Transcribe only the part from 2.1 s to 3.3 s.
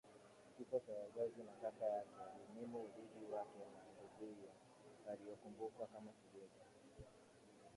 alinyimwa urithi